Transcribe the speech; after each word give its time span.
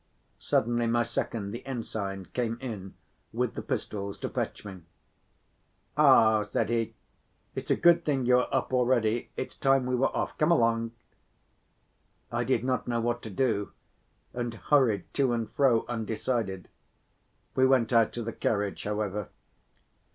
Suddenly 0.39 0.87
my 0.87 1.03
second, 1.03 1.51
the 1.51 1.63
ensign, 1.63 2.25
came 2.33 2.57
in 2.59 2.95
with 3.31 3.53
the 3.53 3.61
pistols 3.61 4.17
to 4.17 4.29
fetch 4.29 4.65
me. 4.65 4.81
"Ah," 5.95 6.41
said 6.41 6.69
he, 6.69 6.95
"it's 7.53 7.69
a 7.69 7.75
good 7.75 8.03
thing 8.03 8.25
you 8.25 8.39
are 8.39 8.47
up 8.51 8.73
already, 8.73 9.29
it's 9.37 9.55
time 9.55 9.85
we 9.85 9.93
were 9.93 10.07
off, 10.17 10.35
come 10.39 10.49
along!" 10.49 10.89
I 12.31 12.43
did 12.43 12.63
not 12.63 12.87
know 12.87 12.99
what 12.99 13.21
to 13.21 13.29
do 13.29 13.73
and 14.33 14.55
hurried 14.55 15.03
to 15.13 15.33
and 15.33 15.47
fro 15.51 15.85
undecided; 15.87 16.67
we 17.53 17.67
went 17.67 17.93
out 17.93 18.11
to 18.13 18.23
the 18.23 18.33
carriage, 18.33 18.85
however. 18.85 19.29